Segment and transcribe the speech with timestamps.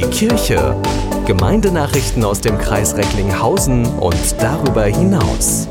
[0.00, 0.76] wie Kirche.
[1.26, 5.68] Gemeindenachrichten aus dem Kreis Recklinghausen und darüber hinaus.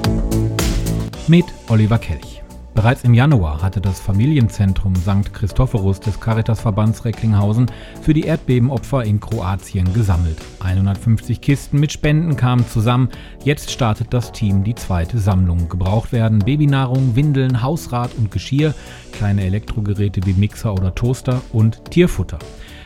[1.28, 2.45] Mit Oliver Kelch.
[2.76, 5.34] Bereits im Januar hatte das Familienzentrum St.
[5.34, 7.72] Christophorus des Caritasverbands Recklinghausen
[8.02, 10.38] für die Erdbebenopfer in Kroatien gesammelt.
[10.60, 13.10] 150 Kisten mit Spenden kamen zusammen.
[13.46, 15.70] Jetzt startet das Team die zweite Sammlung.
[15.70, 18.74] Gebraucht werden Babynahrung, Windeln, Hausrat und Geschirr,
[19.14, 22.40] kleine Elektrogeräte wie Mixer oder Toaster und Tierfutter.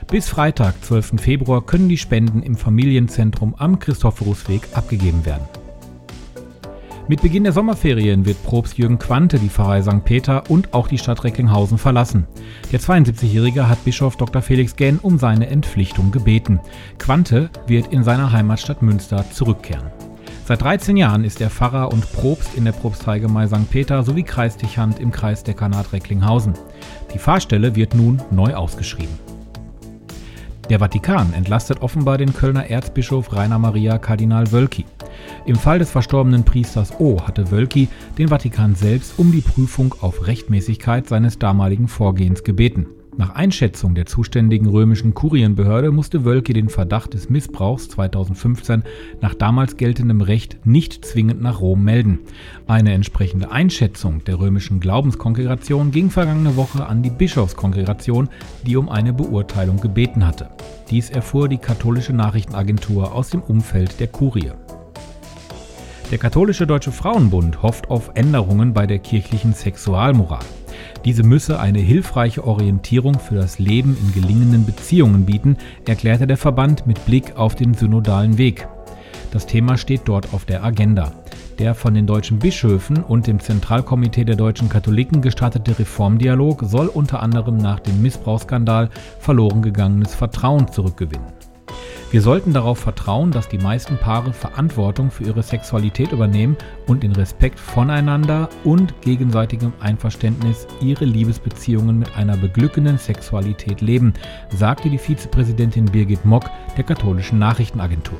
[0.07, 1.13] Bis Freitag, 12.
[1.19, 5.58] Februar, können die Spenden im Familienzentrum am Christophorusweg abgegeben werden.
[7.09, 10.05] Mit Beginn der Sommerferien wird Probst Jürgen Quante die Pfarrei St.
[10.05, 12.27] Peter und auch die Stadt Recklinghausen verlassen.
[12.71, 14.43] Der 72-Jährige hat Bischof Dr.
[14.43, 16.59] Felix Genn um seine Entpflichtung gebeten.
[16.99, 19.87] Quante wird in seiner Heimatstadt Münster zurückkehren.
[20.45, 23.71] Seit 13 Jahren ist er Pfarrer und Probst in der Propsteigemeinde St.
[23.71, 26.53] Peter sowie Kreisdechant im Kreisdekanat Recklinghausen.
[27.11, 29.28] Die Fahrstelle wird nun neu ausgeschrieben.
[30.69, 34.85] Der Vatikan entlastet offenbar den Kölner Erzbischof Rainer Maria Kardinal Wölki.
[35.47, 37.87] Im Fall des verstorbenen Priesters O hatte Wölki
[38.19, 42.85] den Vatikan selbst um die Prüfung auf Rechtmäßigkeit seines damaligen Vorgehens gebeten.
[43.19, 48.83] Nach Einschätzung der zuständigen römischen Kurienbehörde musste Wölki den Verdacht des Missbrauchs 2015
[49.19, 52.19] nach damals geltendem Recht nicht zwingend nach Rom melden.
[52.65, 58.29] Eine entsprechende Einschätzung der römischen Glaubenskongregation ging vergangene Woche an die Bischofskongregation,
[58.65, 60.47] die um eine Beurteilung gebeten hatte.
[60.89, 64.53] Dies erfuhr die katholische Nachrichtenagentur aus dem Umfeld der Kurie.
[66.09, 70.45] Der Katholische Deutsche Frauenbund hofft auf Änderungen bei der kirchlichen Sexualmoral.
[71.05, 76.87] Diese müsse eine hilfreiche Orientierung für das Leben in gelingenden Beziehungen bieten, erklärte der Verband
[76.87, 78.67] mit Blick auf den synodalen Weg.
[79.31, 81.13] Das Thema steht dort auf der Agenda.
[81.59, 87.21] Der von den deutschen Bischöfen und dem Zentralkomitee der deutschen Katholiken gestartete Reformdialog soll unter
[87.21, 91.27] anderem nach dem Missbrauchsskandal verloren gegangenes Vertrauen zurückgewinnen.
[92.11, 97.11] Wir sollten darauf vertrauen, dass die meisten Paare Verantwortung für ihre Sexualität übernehmen und in
[97.11, 104.15] Respekt voneinander und gegenseitigem Einverständnis ihre Liebesbeziehungen mit einer beglückenden Sexualität leben,
[104.49, 106.45] sagte die Vizepräsidentin Birgit Mock
[106.77, 108.17] der katholischen Nachrichtenagentur.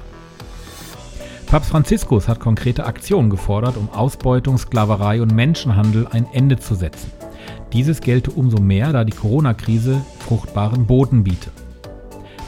[1.48, 7.12] Papst Franziskus hat konkrete Aktionen gefordert, um Ausbeutung, Sklaverei und Menschenhandel ein Ende zu setzen.
[7.74, 11.54] Dieses gelte umso mehr, da die Corona-Krise fruchtbaren Boden bietet.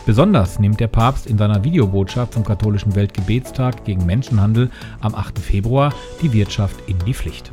[0.06, 5.38] Besonders nimmt der Papst in seiner Videobotschaft zum katholischen Weltgebetstag gegen Menschenhandel am 8.
[5.40, 7.52] Februar die Wirtschaft in die Pflicht.